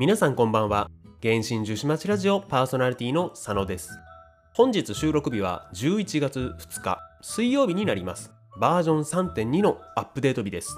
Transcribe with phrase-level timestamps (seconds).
[0.00, 0.90] 皆さんこんばんは。
[1.22, 3.90] 原神樹脂町ラジオパーソナリティの佐野です。
[4.54, 8.32] 本日収録日は11月2日水曜日になります。
[8.58, 9.00] バージョン
[9.34, 10.74] 3.2のアップデート日です。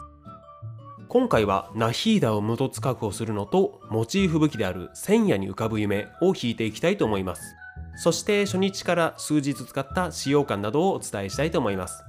[1.07, 7.55] 今回はナヒーダを無凸確保するのとモチーフ武器である千夜に浮かぶ夢を引いていきたいと思います。
[7.95, 12.03] そして初日から数日使った使用感などをお伝えしたいと思います。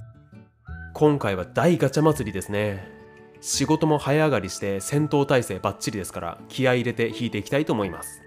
[0.94, 2.93] 今回は大ガチャ祭りですね。
[3.46, 8.22] 仕事も早上がりして戦闘態勢バッチリですから気合入れて引いていきたいと思います。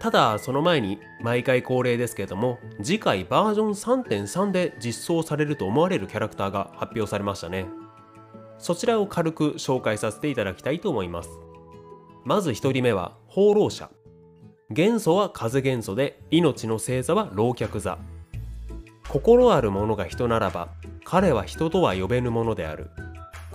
[0.00, 7.64] ただその前に毎回恒例ですけれども次回バージョン3.3で実装されると思われるキャラクターが発表されましたね。
[8.58, 11.30] そちらを軽く紹介させていただきたいと思います。
[12.26, 13.88] まず1人目は放浪者。
[14.68, 17.96] 元素は風元素で命の星座は老客座。
[19.08, 20.68] 心ある者が人ならば
[21.02, 22.90] 彼は人とは呼べぬものである。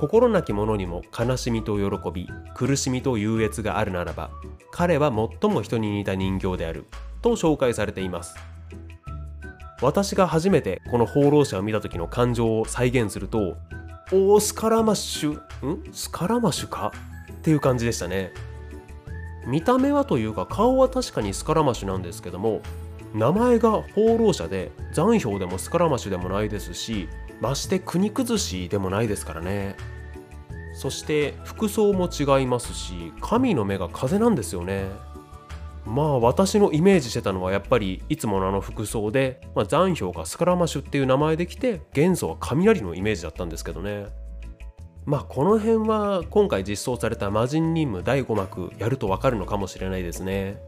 [0.02, 4.32] 心なき者にも悲しみと喜び苦しみと優越があるならば
[4.72, 6.88] 彼は最も人に似た人形である
[7.22, 8.36] と紹介されています。
[9.80, 13.58] 私が初めてこの放浪者を見た時の感情を再現すると
[14.12, 15.34] おースカラマッシュ
[15.68, 15.94] ん？
[15.94, 16.92] スカラマッシュか？
[17.32, 18.34] っていう感じでしたね。
[19.46, 22.62] 見た目はというか顔は確かにスカラマッシュなんですけども
[23.14, 27.08] 名前が放浪者で残氷でもスカラマッシュでもないですし
[27.42, 29.76] まして国崩しでもないですからね。
[30.74, 34.86] そして服装も違いますし神の目が風なんですよね。
[35.86, 44.06] まあ私のイメージしてたのはやっぱりいつものあの服装で、まあ、残氷がスカラマシュっていう名前できて元素は雷のイメージだったんですけどね。
[45.06, 50.62] まあこの辺は今回実装された魔人任務第5幕やるとわかるのかもしれないですね。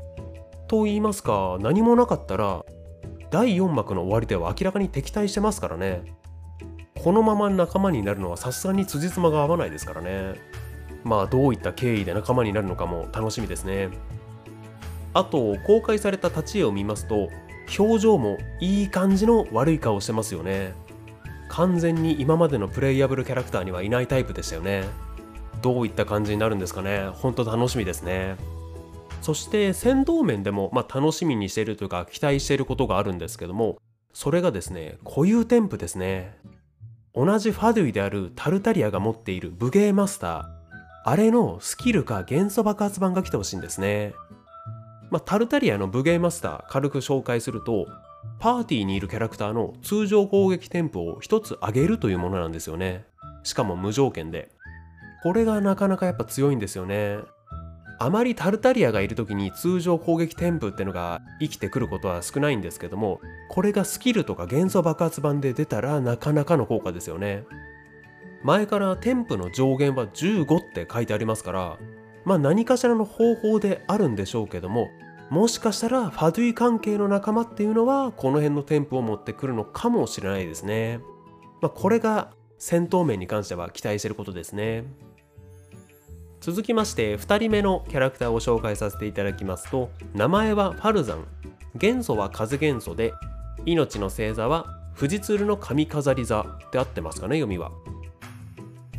[0.67, 2.65] と言いますか何もなかったら
[3.29, 6.01] 第4幕の終わりでは明らかに敵対してますからね。
[7.03, 10.35] このまま仲間になるのはさすがに辻褄が合わないですからね。
[11.03, 13.89] まあどういった経緯で仲間になるのかも楽しみですね。
[15.13, 17.29] あと公開された立ち絵を見ますと
[17.77, 20.73] 表情もいい感じの悪い顔してますよね。
[21.49, 24.85] 完全に今までのプレイヤブルキャラクターにはいないタイプでしたよね。
[25.61, 27.09] どういった感じになるんですかね。
[27.13, 28.37] 本当楽しみですね。
[29.21, 33.77] そして戦闘面でも、まあ、楽しみにしているというか期待していることがあるんですけども
[34.11, 36.37] それがですね固有添付ですね。
[37.15, 40.45] 同じファドゥイであるタルタリアが持っている武芸マスター
[41.05, 44.13] あれのスキルか元素爆発版が来てほしいんですね。
[45.11, 47.85] まあ、タルタリアの武芸マスター軽く紹介すると
[48.39, 53.05] パーティーにいるキャラクターの通常攻撃添付を一つ上げるというものなんですよね。
[53.43, 54.49] しかも無条件で。
[55.21, 57.17] これがなかなかやっぱ強いんですよね。
[58.03, 67.45] あまりタルタリアがいる時に通常攻撃添付ってのが生きてくることは少ないんですけどもこれがスキルとか元素爆発版で出たらなかなかの効果ですよね
[68.43, 71.77] 前から添付の上限は15って書いてありますから
[72.25, 74.89] まあ何かしらの方法であるんでしょうけども
[75.29, 80.99] もしかしたらファドゥイ関係の仲間っていうのはこの辺の添付を持ってくるのかもしれないですね。
[81.61, 84.83] まあ、これが戦闘面に関しては期待してることですね。
[86.43, 91.25] 続きまして2人目のキャラクターを紹介させていただきますと名前はファルザン。
[91.73, 93.13] 元素は風元素で
[93.65, 97.71] 命の星座は富士鶴の髪飾り座で合ってますかね読みは。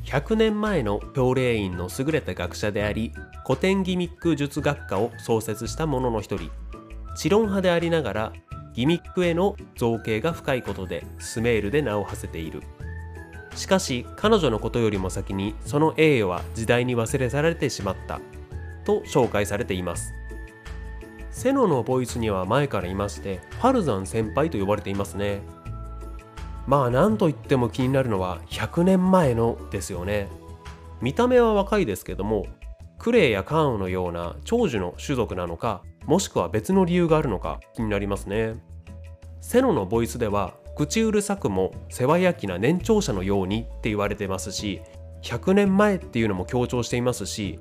[0.04, 3.12] 100年前の氷霊院の優れた学者であり
[3.47, 6.50] 古典ギミック術学科を創設した者の一人。
[7.15, 8.33] 知論派でありながら
[8.72, 12.62] ギミックへの造形が深いことでスメールで名を馳せている。
[13.54, 18.20] しかし彼女のことよりも先にその栄誉は時代に忘れ去られてしまった
[18.84, 20.12] と紹介されています。
[21.31, 25.41] セノのボイスには前からいましてファルザン先輩と呼ばれていますね。
[26.66, 30.28] まあ何と言っても気になるのは100年前のですよね。
[31.00, 32.47] 見た目は若いですけども
[32.98, 38.54] クレイやカーンのような長寿の種族なのかもしくは別の理由があるのか気になりますね。
[39.41, 44.83] セノのボイスでは口うるさくも世話焼きな年長者のようにって言われてますし
[45.23, 47.59] 100年前っていうのも強調していますし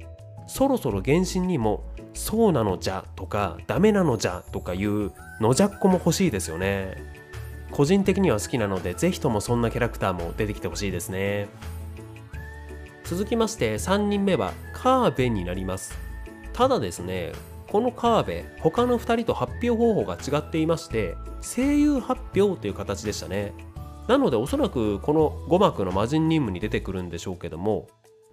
[0.47, 1.83] そろそろ原神にも
[2.13, 6.95] そうなのじゃとかダメなのじゃとかいうのじゃっこも欲しいですよね。
[7.71, 11.47] 個人的には好きなのでぜひともそんなキャラクターも出てきてほしいですね。
[13.03, 15.97] 続きまして3人目はカーベになります。
[16.53, 17.31] ただですね
[17.73, 23.51] このカーベ他の2人と発表方法が違っていまして声優発表という形でしたね。
[24.07, 27.87] なのでおそらくこの5幕の魔人任務に出てくるんでしょうけども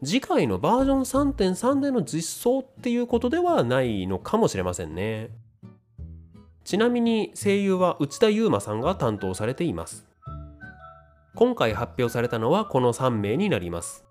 [0.05, 5.31] 次回のバージョン3.3での実装っていうことではないのかもしれませんね。
[6.63, 10.05] ちなみに声優は内田悠馬さんが担当されています。
[11.35, 14.05] 今回発表されたのはこの3名になります。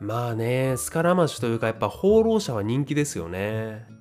[0.00, 3.97] まあねスカラマッシュというかやっぱ放浪者は人気ですよね。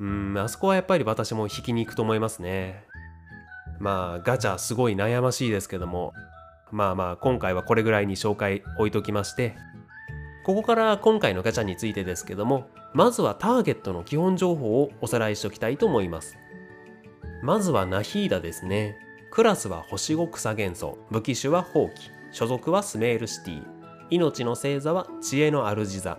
[0.00, 2.84] うんあそこはやっぱり私も引きに行くと思いますね。
[3.78, 6.12] まあガチャすごい悩ましいですけども。
[6.70, 9.56] まあまあ今回はこれぐらいに紹介置いときまして。
[10.44, 16.36] ここから今回のガチャについてですけどもまずはターゲットの基本情報をおさらいしておきたいと思います。
[17.42, 18.96] まずはナヒーダですね。
[19.30, 20.98] クラスは星5草元素。
[21.10, 23.62] 武器種は放棄所属はスメールシティ。
[24.10, 26.18] 命の星座は知恵の主座。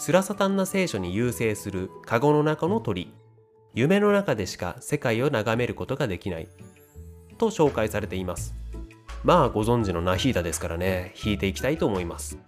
[0.00, 3.12] スラサタンな聖書に優勢するカゴの中の鳥。
[3.74, 6.48] 夢の中でしか世界を眺めることができない。
[7.36, 8.54] と紹介されています。
[9.24, 11.12] まあご存知のナヒーダですからね。
[11.22, 12.38] 引いていきたいと思います。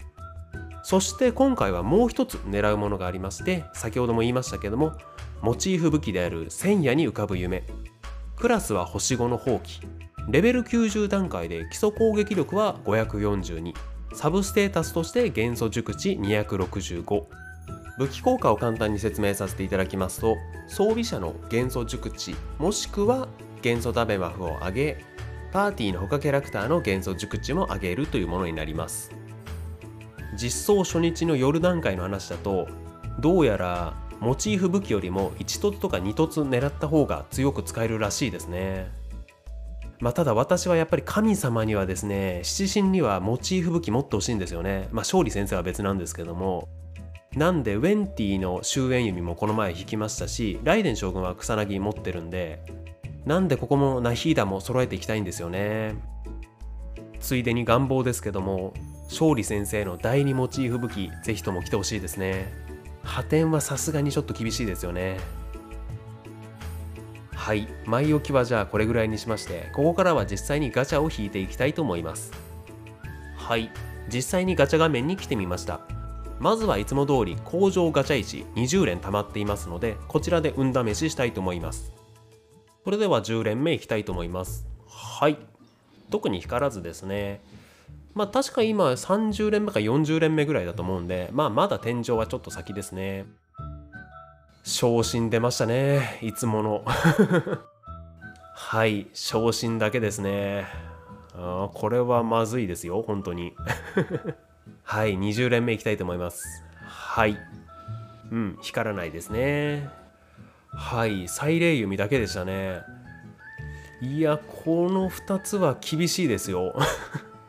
[0.82, 4.94] そして今回はもう一つ狙うものがありまして先ほども言いましたけども
[5.42, 7.64] モチーフ武器である千夜に浮かぶ夢。
[8.34, 9.86] クラスは星5の放棄
[10.30, 13.74] レベル90段階で基礎攻撃力は542
[14.14, 17.24] サブステータスとして元素熟知265
[17.98, 20.36] 武器効果を簡単に説明させていただきますと
[20.68, 23.28] 装備者の元素熟知もしくは
[23.62, 25.04] 元素ダメマフを上げ
[25.52, 29.10] パーティーの他キャラクターの元素熟知も上げるというものになります。
[30.34, 32.66] 実装初日の夜段階の話だと
[33.20, 38.90] どうやらモチーフ武器よりも1凸とか2凸狙った方が強く使えるらしいですね。
[40.02, 44.88] まあ、ただ私はやっぱり神様にはですね七神にはモチーフ武器持ってほしいんですよね。
[44.90, 46.68] まあ勝利先生は別なんですけども。
[47.36, 52.60] なんでウェンティの終焉弓もこの前引きましたしライデン将軍は草薙持ってるんで
[53.24, 55.94] なんでここもナヒーダも揃えていきたいんですよね。
[57.20, 58.74] ついでに願望ですけども
[59.04, 62.52] 勝利先生の第2モチーフ武器ぜひとも来てほしいですね。
[63.04, 65.18] 破天はさすがにちょっと厳しいですよね。
[67.42, 67.66] はい。
[67.86, 72.30] 前置きはじゃあこれぐらいにしましてここからは実際にガチャを引いていきたいと思います。
[73.36, 73.68] はい。
[74.08, 75.80] 実際にガチャ画面に来てみました。
[76.38, 81.92] まずはいつも通り工場ガチャ石20連溜まっていますのでこちらで運試ししたいと思います。
[82.84, 84.64] それでは10連目いきたいと思います。
[84.86, 85.36] はい。
[86.12, 87.40] 特に光らずですね。
[88.14, 93.26] まあ確か今30連目か40連目ぐらいだと思うんでまあまだ天井はちょっと先ですね。
[94.62, 96.18] 昇進出ましたね。
[96.22, 96.84] いつもの。
[98.54, 100.66] はい昇進だけですね。
[101.34, 103.54] あこれはまずいですよ本当に。
[104.84, 106.64] はい20連目いきたいと思います。
[106.84, 107.36] はい。
[108.30, 109.88] うん光らないですね。
[110.70, 112.82] はい祭礼弓だけでしたね。
[114.00, 116.74] いやこの2つは厳しいですよ。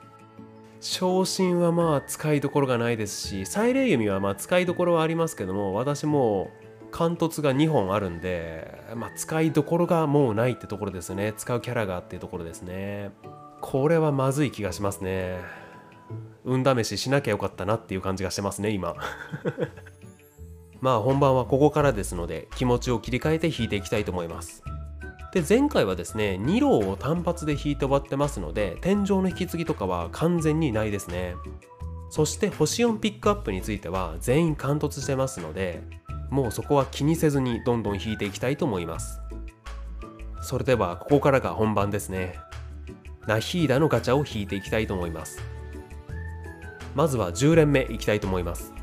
[0.81, 6.51] 昇進はまあ使いどころがないですし祭礼弓はまあ使いどころはありますけども私も
[6.93, 11.33] 貫突が2本あるんで、まあ、使いどころがもうないってところですね。
[11.35, 13.09] 使うキャラがっていうところですね。
[13.61, 15.39] これはまずい気がしますね。
[16.45, 18.95] 運試ししなきゃよかったなっていう感じがしてますね今。
[20.81, 24.63] まあ本番はここからですので気持ちを切り替えて引いていきたいと思います。
[25.33, 31.35] で前回はですね2ロを単発で引いて終わってますので天井の引き継ぎとかは完全にないですね。
[32.11, 35.81] そして星4ピックアップについては全員貫突してますので
[36.33, 39.21] もうそこは気にせずにどんどん引いていきたいと思います。
[40.41, 42.39] それではここからが本番ですね。
[43.27, 45.39] ナヒーダのガチャを引いていきたいと思います。
[46.95, 48.73] まずは10連目いきたいと思います。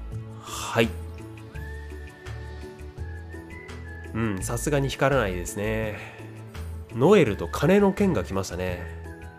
[0.41, 0.88] はい。
[4.14, 5.99] うんさすがに光らないですね。
[6.95, 8.80] ノエルと金の剣が来ましたね。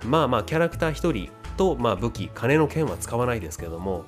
[0.04, 4.04] まあまあキャラクター1人と、まあ、武器金の剣は使わないですけども。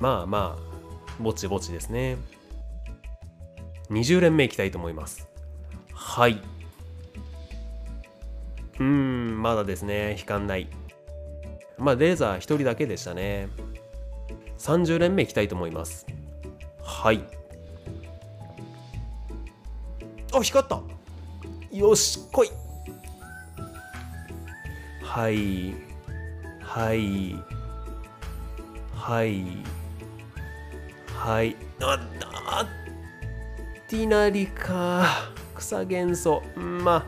[0.00, 2.16] まあまあぼちぼちですね。
[3.90, 5.28] 20連目いきたいと思います。
[5.92, 6.40] はい。
[8.78, 10.16] うーんまだですね。
[10.18, 10.68] 引かんない。
[11.78, 13.48] まあレーザー1人だけでしたね。
[14.58, 16.06] 30連目いきたいと思います。
[16.82, 17.24] はい。
[20.32, 20.80] あ光った。
[21.76, 22.50] よし来い。
[25.02, 25.74] はい。
[26.60, 27.34] はい。
[28.94, 29.44] はい。
[31.14, 31.56] はい。
[31.80, 31.94] あ
[32.64, 32.85] っ
[33.88, 35.30] ティナリか。
[35.54, 37.06] 草元素まあ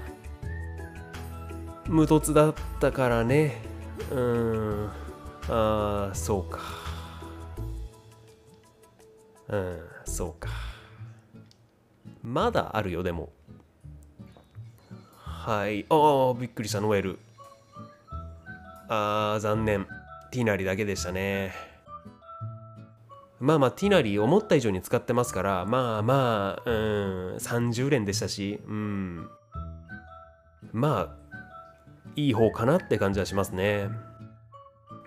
[1.87, 3.61] 無凸だったからね。
[4.11, 4.91] うん。
[5.49, 6.61] ああそうか。
[9.49, 10.51] うんそうか。
[12.23, 13.31] まだあるよでも。
[15.21, 15.85] はい。
[15.89, 16.81] ああびっくりした。
[16.81, 17.19] ノエル。
[18.89, 19.87] あー残念。
[20.31, 21.53] ティナリだけでしたね。
[23.41, 29.29] まあまあティナリー思った以上に使ってますからまあまあうん30連でしたしうん。
[30.73, 31.29] まあ
[32.17, 33.89] いい方かなって感じはしますね。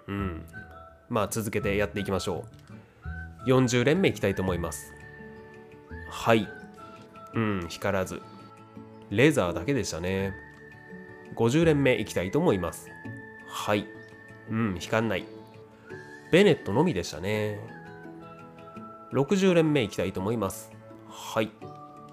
[0.07, 0.45] うん。
[1.09, 2.45] まあ続けてやっていきましょ
[3.45, 3.49] う。
[3.49, 4.93] 40連目いきたいと思います。
[6.09, 6.47] はい。
[7.33, 8.21] うん光らず。
[9.09, 10.33] レザーだけでしたね。
[11.35, 12.89] 50連目いきたいと思います。
[13.47, 13.85] はい。
[14.49, 15.25] うん光んない。
[16.31, 17.59] ベネットのみでしたね。
[19.13, 20.71] 60連目いきたいと思います。
[21.09, 21.51] はい。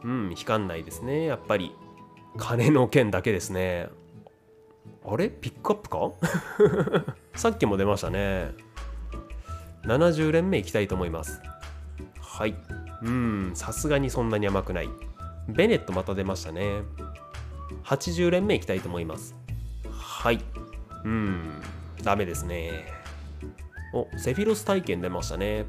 [0.04, 1.24] うん光んないですね。
[1.24, 1.74] やっぱり。
[2.36, 3.88] 金の剣だけですね。
[5.04, 5.28] あれ？
[5.28, 7.14] ピックアップか？
[7.34, 8.52] さっきも出ましたね。
[9.84, 11.40] 70連目いきたいと思います。
[12.20, 12.54] はい。
[13.02, 14.88] うんさすがにそんなに甘くない。
[15.48, 16.82] ベネットまた出ましたね。
[17.84, 19.34] 80連目いきたいと思います。
[19.90, 20.40] はい。
[21.04, 21.62] うん
[22.02, 22.86] ダメですね。
[23.94, 25.64] おセフィロス体験出ましたね。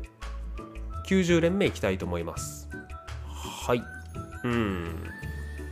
[1.09, 2.69] 90連目いきたいと思います。
[3.27, 3.83] はい。
[4.43, 5.03] うん。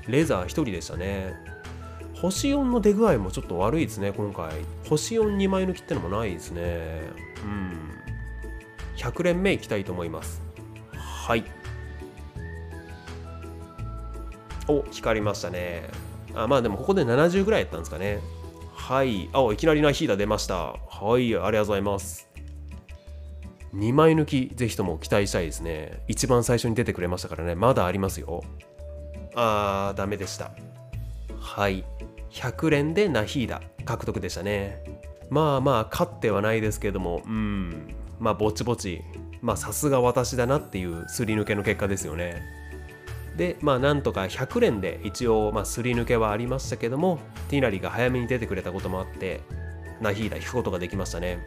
[0.07, 1.35] レーザー1人でしたね。
[2.15, 4.49] 星4の出具合もちょっと悪いですね今回。
[4.89, 6.61] 星42枚抜きってのもないですね。
[7.43, 7.77] うん。
[8.97, 10.41] 100連目いきたいと思います。
[10.93, 11.43] はい。
[14.67, 15.83] お光りましたね。
[16.33, 18.21] あまあでもここで70ぐらいやったんですかね。
[18.73, 19.29] はい。
[19.33, 20.55] あいきなりなヒーダ出ました。
[20.55, 22.26] はいありがとうございます。
[23.75, 26.01] 2枚抜きぜひとも期待したいですね。
[26.07, 27.55] 一番最初に出てくれましたからね。
[27.55, 28.43] まだありますよ。
[29.35, 30.51] あーダメでした。
[31.39, 31.83] はい。
[32.31, 34.83] 100連でナヒーダ獲得でしたね。
[35.29, 37.95] まあまあ勝ってはないですけどもうん。
[38.19, 39.01] まあぼちぼち
[39.41, 42.41] まあさすが私だなっていうすり抜けの結果ですよね。
[43.37, 47.19] でまあなんとか100連で一応まあすり抜けはありましたけども
[47.49, 49.41] ティナリが早めに出てくれたこともあって
[50.01, 51.45] ナヒーダ引くことができましたね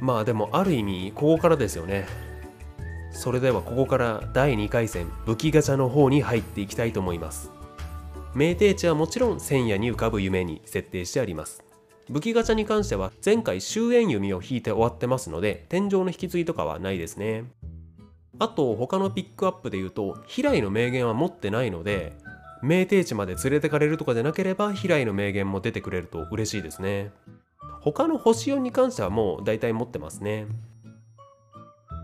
[0.00, 2.06] まあでもある意味ここからですよね。
[3.12, 7.50] それではここから第2回戦武器ガチャの方に入っていきたいと思います。
[8.34, 11.62] 名定値はもちろん千夜に浮かぶ夢に設定してあります。
[12.10, 17.44] 武器ガチャに関しては前回終焉弓を引いて終わってますので天井の引き継ぎとかはないですね。
[18.38, 22.12] あと他のピックアップで言うと平井の名言は持ってないので
[22.62, 27.12] 名定値まで連れてかれるとかでなければ平井の名言も出てくれると嬉しいですね。
[27.84, 30.46] 他の星4に関してはもう大体持ってますね。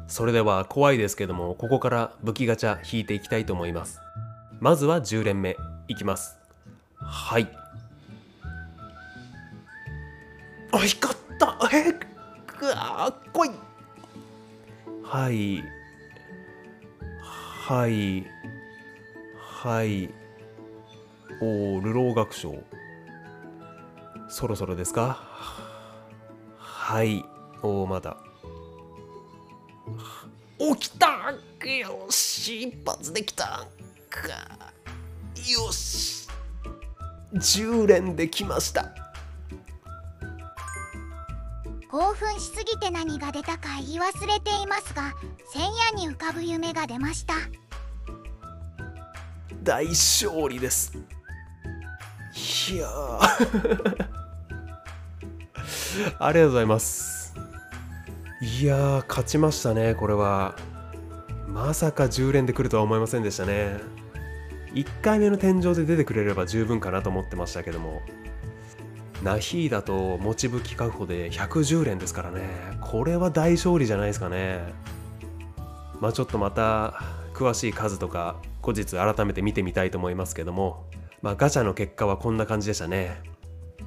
[0.09, 3.99] それでは怖いですけどもここから武器ガチャ引いていきたいと思います。
[4.61, 5.57] まずは10連目
[5.89, 6.37] いきます。
[6.97, 7.49] はい。
[10.73, 11.57] あ光った。
[11.73, 11.93] え
[12.47, 13.51] くわ来い。
[15.03, 15.65] はい。
[17.71, 18.27] はい。
[19.39, 20.11] はい。
[21.41, 22.55] おお流浪学賞
[24.29, 25.60] そろそろですか？
[26.91, 27.25] はい。
[27.63, 28.17] おおまだ。
[30.59, 31.33] 起きた
[31.65, 32.63] よし。
[32.65, 33.65] 一発できた
[34.11, 34.73] か。
[35.37, 36.27] よし。
[37.35, 38.93] 10連できました。
[41.89, 45.15] 興奮しすぎて何が出たか言い忘れていますが
[45.53, 47.35] 千夜に浮かぶ夢が出ました。
[49.63, 50.99] 大勝利です。
[52.73, 54.10] いやー
[56.19, 57.35] ありがとうございます。
[58.41, 60.57] いやー勝ちましたねこれは。
[61.49, 63.79] まさか10連で来るとは思いませんでしたね。
[64.73, 68.01] 1回目の天井で出てくれれば十分かなと思ってましたけども。
[69.23, 72.49] ナヒーだと持ち武器確保で110連ですからね。
[72.81, 74.61] これは大勝利じゃないですかね。
[76.01, 77.03] まあちょっとまた
[77.35, 80.87] 詳しい数とか後日改めて見てみたいと思いますけども。
[81.21, 83.21] まあガチャの結果はこんな感じでしたね。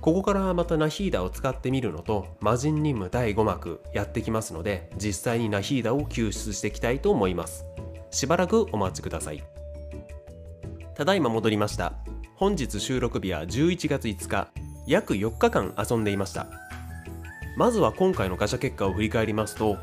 [0.03, 7.65] ここからまたナヒーダを使ってみるのと魔人任務第5幕やってきますので実際にナヒーダを救出していきたいと思います。
[8.11, 9.41] しばらくお待ちください。
[10.93, 11.93] ただいま戻りました。
[12.35, 14.49] 本日収録日は11月5日。
[14.87, 16.47] 約4日間遊んでいました。
[17.55, 19.77] まずは今回のガチャ結果を振り返りますと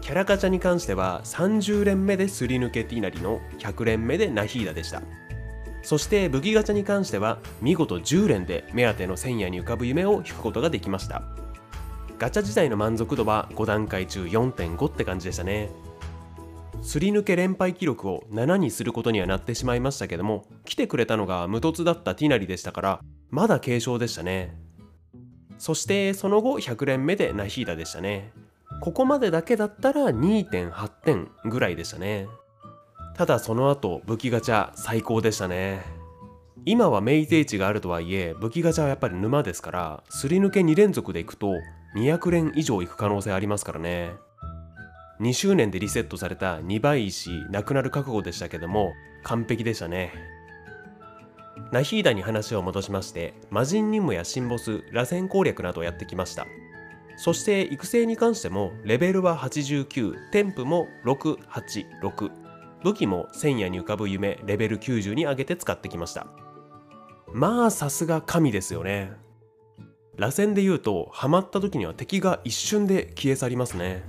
[0.00, 5.02] キャラガチャに関しては30連目ですり抜けティナリの100連目でナヒーダでした。
[5.84, 11.22] そして武器ガチャに関しては見事10連で目当ての千夜に浮かぶ夢を引くことができました。
[12.18, 15.68] ガチャ自体の満足度は5段階中4.5って感じでしたね。
[16.82, 23.00] すり抜け連敗記録を7にすることにはなってしまいましたけども来てくれたのが無凸だったティナリでしたから
[23.30, 24.56] まだ軽傷でしたね。
[25.58, 28.32] そしてその後100連目でナヒーダでしたね。
[28.80, 32.26] ここまでだけだったら2.8点ぐらいでしたね。
[33.16, 35.82] ただその後武器ガチャ最高でしたね。
[36.66, 41.52] 今はメイテイ値があるとはいえ武器ガチャはやっぱり沼ですからすり抜け2連続でいくと
[41.94, 44.12] 200連以上いく可能性ありますからね。
[45.20, 48.92] 2周年でリセットされた2倍石なくなる覚悟でしたけども
[49.22, 50.12] 完璧でしたね。
[51.70, 56.46] ナヒーダに話を戻しまして魔人任務や新ボス螺旋攻略などをやってきました。
[57.16, 62.43] そして育成に関してもレベルは89添付も686
[62.84, 66.26] 武器も千夜に浮かぶ夢レベル90に上げて使ってきました。
[67.32, 69.12] まあさすが神ですよね。
[70.16, 74.04] 螺旋で言うとハマった時には敵が一瞬で消え去りますね。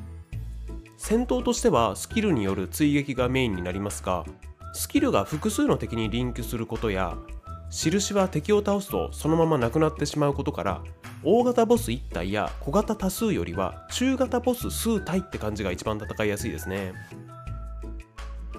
[0.98, 4.26] 戦闘としてはスキルによる追撃がメインになりますが
[4.74, 7.18] スキルが複数の敵にリンクすることや
[7.70, 10.82] 印は敵を倒すとそのままなくなってしまうことから
[11.24, 16.94] 大型ボス1体や小型多数よりは中型ボス数体って感じが一番戦いやすいですね。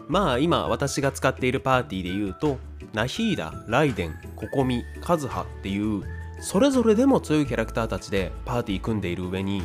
[0.09, 2.59] まあ今私が使っているパーティーで言うと
[2.93, 6.03] ナヒーダ、ライデン、ココミ、カズハっていう
[6.41, 9.63] それぞれでも強いキャラクターたちでパーティー組んでいる上に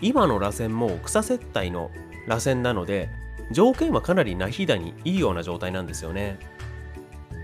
[0.00, 1.90] 今の螺旋も草接待の
[2.26, 3.08] 螺旋なので
[3.52, 6.38] 条件はかなりナヒーダにいいような状態なんですよね。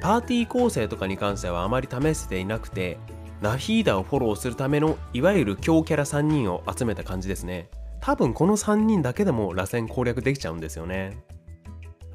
[0.01, 2.99] パーティー構成とかに関してはあまり試せていなくて
[3.41, 7.69] ナヒーダをフォローするためのいわゆる強キャラ3人を集めた感じですね。
[8.01, 11.19] 多分この3人だけでも螺旋攻略できちゃうんですよね。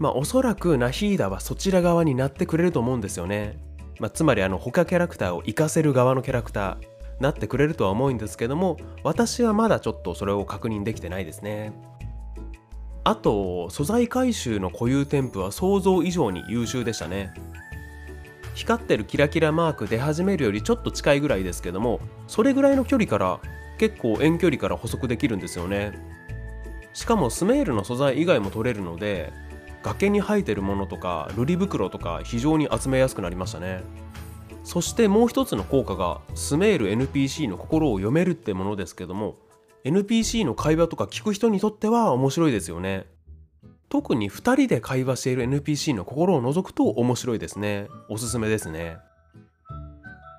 [0.03, 3.57] まあおそらくナヒーダはそちら側になってくれると思うんですよね、
[4.01, 6.77] まあ、つまりあの他キャラクターを活かせる側のキャラクター
[7.21, 11.71] なってくれるとは思うんですけども私はまだちょっとそれを確認できてないですね。
[13.05, 17.33] あと素材回収の固有添付は想像以上に優秀でしたね。
[18.55, 23.39] 光ってるキラキラマーク出始めるよりちょっと近いぐらいですけどもそれぐらいの距離から
[23.77, 25.93] 結構遠距離から補足できるんですよね。
[26.91, 29.31] しかもスメールの素材以外も取れるので
[29.83, 33.83] 崖に生えてるものとか瑠璃袋とか非常に集めやすくなりましたね。
[34.63, 39.35] そしてもう一つの効果がスメール NPC の心を読めるってものですけども
[39.83, 43.05] NPC の会話とか聞く人にとっては面白いですよね。
[43.89, 47.89] 特に2人で会話している NPC の心を覗くと面白いですね。
[48.09, 48.97] おすすめですね。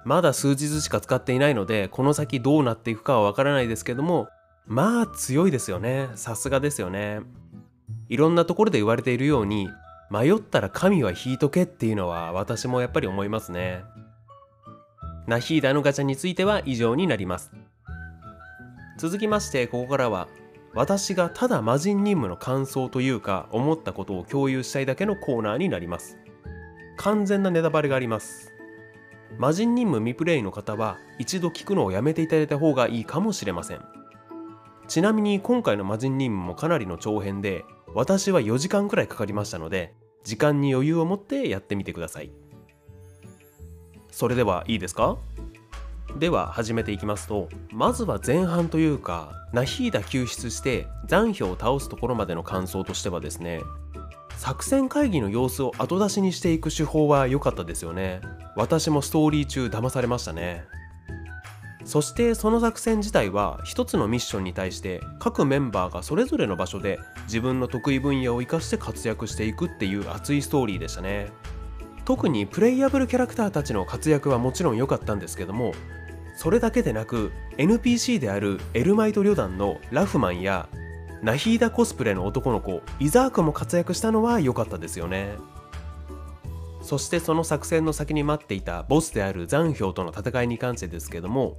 [0.04, 4.28] まだ数日しか使っていないのでこの先どうなっていくかはわからないですけども
[4.66, 6.08] まあ強いですよね。
[6.14, 7.20] さすがですよね。
[8.08, 9.68] いろんなところで言われているように
[10.10, 13.82] 迷ったら神は引いとけっていうのは私もやっぱり思いますね。
[15.26, 17.52] ナヒーダのガチャについては以上になります。
[18.98, 20.28] 続きましてここからは
[20.74, 26.18] 私がただ魔人任務の感想というか思ったことを共有したいだけのコーナーになります。
[26.96, 28.52] 完全なネタバレがあります。
[29.38, 33.80] 魔人任務未プレイの方は一度聞くのをやめていただいた方がいいかもしれません。
[34.86, 42.30] ちなみに今回の魔人任務もかなりの長編で私は4時間くらいかかりましたので時間に余裕を持ってやってみてください。
[44.10, 45.16] それではいいですか？
[46.18, 53.60] では始めていきますとまずは前半というかナヒーダ救出して残氷を倒すところまでの感想としてはですね
[54.36, 58.20] 作戦会議の様子を後出しにしていく手法は良かったですよね。
[58.56, 60.64] 私もストーリー中騙されましたね。
[61.84, 71.30] そしてその作戦自体は一つのミッションに対して各メンバーがそれぞれの場所で自分の得意分野を生かして活躍していくっていう熱いストーリーでしたね。
[72.04, 75.72] 特にプレイヤブルキャラクターたちの活躍はもちろん良かったんですけども
[76.36, 80.68] それだけでなく NPC であるエルマイト旅団のラフマンや
[81.22, 85.36] ナヒーダコスプレの男の子イザークも活躍したのは良かったですよね。
[86.82, 91.56] そしてその作戦の先に待っていたボスである残氷との戦いに関してですけども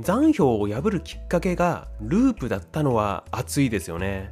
[0.00, 4.30] 残氷を破るきっかけがループだったのは熱いですよね。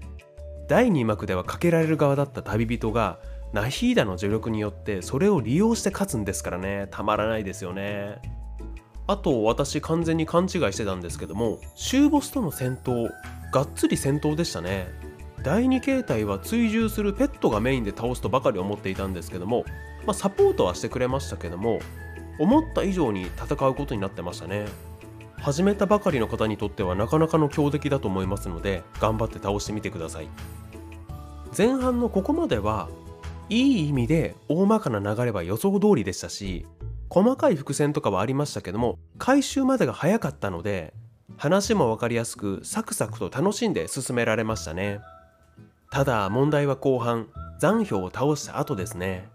[0.69, 3.19] 第2幕ではかけられる側だった旅人が
[3.53, 6.87] ナヒーダの助力によってそれを利用して勝つんですからね。
[6.91, 8.21] たまらないですよね。
[9.09, 13.09] あと私完全に勘違いしてたんですけども終ボスとの戦闘
[13.53, 14.89] がっつり戦闘でしたね。
[15.43, 19.65] 第2形態は追従するペットがメインで倒すとばかり思っていたんですけども、
[20.05, 21.79] まあ、サポートはしてくれましたけども
[22.39, 24.67] 思った以上に戦うことになってましたね。
[25.47, 30.29] 始めたばかりの方にとってはなかなかの強敵だと思いますので頑張って倒してみてください。
[31.57, 32.89] 前半のここまでは
[33.49, 36.67] いい意味で大まかな流れは予想通りでしたし
[37.09, 40.93] 細かい伏線とかはありましたけども回収までが早かったので
[41.37, 44.99] 話も分かりやすくサクサクと楽しんで進められましたね。
[45.93, 47.29] ただ問題は後半
[47.61, 49.29] 残氷を倒した後ですね。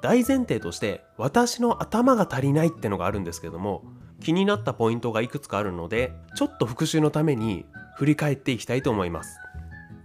[0.00, 3.82] 大前提として私の頭が足りないってのがあるんですけども
[4.20, 9.38] 気になったポイントがいくつかあるのでちょっと復習のために振り返っていきたいと思います。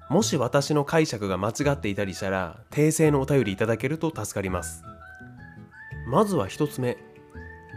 [0.10, 4.84] もし私の解釈が間違っていたりしたら訂正のお便りいただけると助かります。
[6.08, 6.98] まずは1つ目。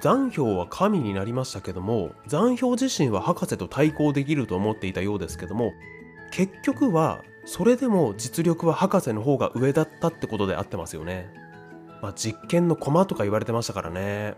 [0.01, 5.73] 残氷は神になりましたけども残氷自身は博士と対抗できると思っていたようですけども
[6.31, 11.31] 結局はそれでも実力は博士の方が上だったってことで合ってますよね。
[12.03, 14.35] まあ実験の駒とか言われてましたからね。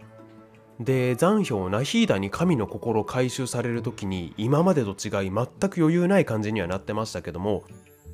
[0.81, 7.65] で残氷ナヒーダに神の心回収される時に今までと違い全く余裕ない感じにはなってましたけども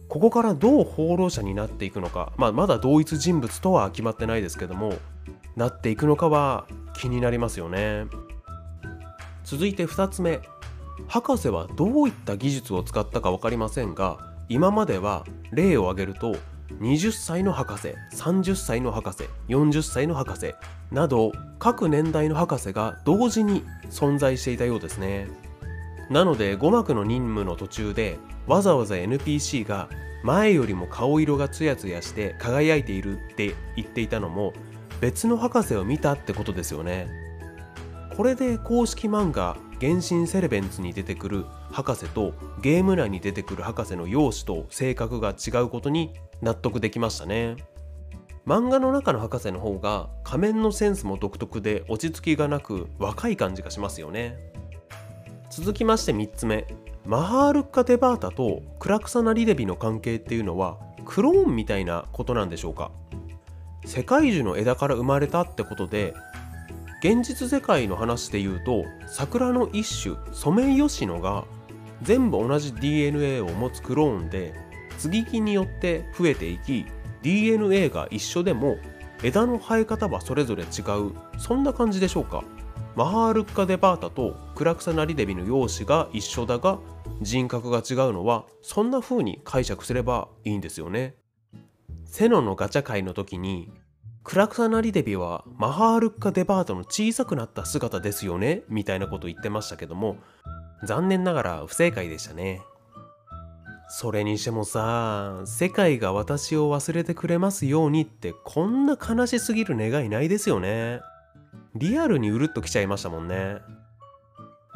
[0.08, 4.94] ここからどう放浪者になっていくのか、まあ、まだ同一人物とは決まってないですけども
[5.54, 8.06] なっていくのかは気になりますよね。
[9.44, 10.40] 続いて2つ目。
[11.08, 16.36] 博士はどういった技術を使ったか分かりませんが今までは例を挙げると
[16.80, 20.54] 20歳の博士30歳の博士40歳の博士
[20.90, 25.28] など各年代の博士が同時に存在していたようですね。
[26.10, 29.88] なので5幕の任務の途中でわざわざ NPC が
[30.22, 34.52] 前よりも顔色がツヤツヤして輝いているって言っていたのも
[35.00, 37.08] 別の博士を見たってことですよね。
[38.16, 47.56] これで公式漫画「原神セレベンツ」に出てくる博士とゲーム内に出てくる博士の容姿と性格が違うことに納得できましたね。
[48.46, 54.36] 漫画の中の博士の方が仮面のセンスも独特で落ち着きがなく若い感じがしますよね。
[55.50, 56.66] 続きまして3つ目。
[57.04, 62.90] マハールッカ・デバータとクラクサナ・リデビの関係っていうのはクローンみたいなことなんでしょうか。
[63.84, 66.12] 世界樹の枝から生まれたってことで
[67.00, 71.44] 現実世界の話で言うと桜の一種ソメイヨシノが
[72.02, 74.54] 全部同じ DNA を持つクローンで
[74.98, 76.86] 接ぎ木によって増えていき
[77.22, 78.78] DNA が一緒でも
[79.22, 81.12] 枝の生え方はそれぞれ違う。
[81.38, 82.44] そんな感じでしょうか。
[82.94, 86.78] マハールッカ・デバータとクラクサナリデビの容姿が一緒だが
[87.20, 91.14] 人格が違うのはそんな風に解釈すればいいんですよね。
[92.04, 93.70] セノのガチャ会の時に
[94.22, 100.16] クラクサナリデビはマハールッカ・デバートの小さくなった姿ですよねみたいなこと言ってましたけども
[100.84, 102.62] 残念ながら不正解でしたね。
[103.88, 111.00] それにしてもさ世界が私を忘れてくれますようにってこんな悲しすぎる願いないですよね。
[111.74, 113.58] リアルにうるっときちゃいましたもんね。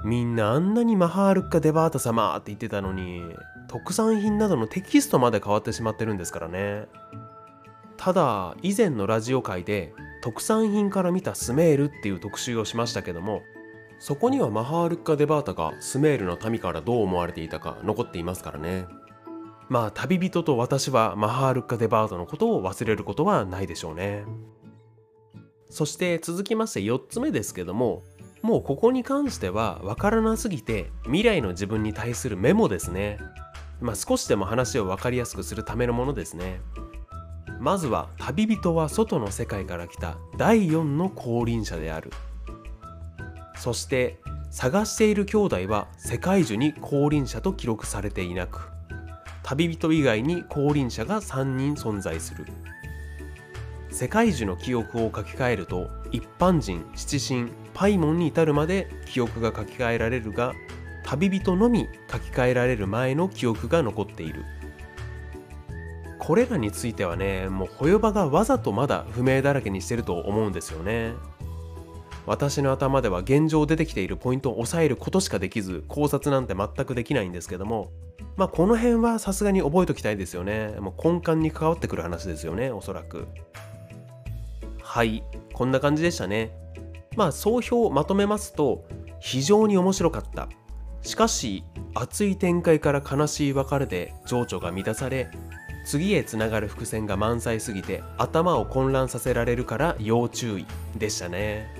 [0.04, 3.22] みんなあんなにマハールッカ・デバータ様って言ってたのに
[3.68, 6.86] 特産品などのテキストまで変わってしまってるんですからね。
[7.96, 9.92] ただ以前のラジオ界で
[10.22, 13.42] 特産品から見たスメールっていう特集をしましたけども
[14.00, 18.86] そこにはマハールッカ・デバータがスメールの民からどう思われていたか残っていますからね。
[19.68, 24.24] まあ旅人と私はマハールッカ・デバートのことを忘れることはないでしょうね。
[25.68, 28.02] そして続きまして4つ目ですけども
[28.42, 33.18] もうここに関しては分からなすぎて未来の自分に対するメモですね。
[33.82, 36.62] まあ少しでも話を分かりやすくするためのものですね。
[37.60, 42.10] まずは旅人は外の世界から来た第4の降臨者である。
[43.60, 44.16] そして
[44.50, 48.70] 探している兄弟は世界中に降臨者と記録されていなく
[49.42, 52.46] 旅人以外に降臨者が3人存在する。
[53.90, 60.54] 世界中の記憶を書き換えると一般人七神パイモンに至るまで記憶が書き換えられるが
[61.04, 64.44] 旅人のみ書き換えられる前の記憶が残っている。
[66.18, 71.12] これらについてはねもうホヨバがわざとまだ不明だらけにしてると思うんですよね。
[72.26, 77.90] 私の頭では現状出てきているポイントを抑えることしかできず考察なんて全くできないんですけども
[78.36, 80.76] まあこの辺はさすがに覚えときたいですよね。
[80.80, 83.26] もう根幹に関わってくる話ですよねおそらく。
[84.82, 85.22] はい。
[85.52, 86.50] こんな感じでしたね。
[87.16, 88.84] まあ総評をまとめますと
[89.20, 90.48] 非常に面白かった。
[91.02, 95.30] しかし熱い展開から悲しい別れで情緒が乱され
[95.86, 100.66] 次へつながる伏線が満載すぎて頭を混乱させられるから要注意
[100.98, 101.79] でしたね。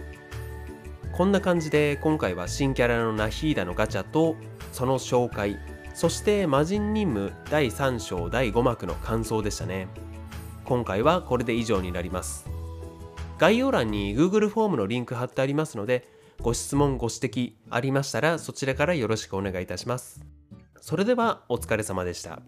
[1.21, 4.37] こんな感じで今回は新キャラのナヒーダのガチャと
[4.73, 5.59] その紹介
[5.93, 9.89] そして魔人任務第3章第5幕の感想でしたね。
[10.65, 12.49] 今回はこれで以上になります。
[13.37, 16.09] 概要欄に Google フォームのリンク貼ってありますので
[16.41, 20.23] ご質問ご指摘ありましたらそちらからよろしくお願いいたします。
[20.81, 22.41] それではお疲れ様でした。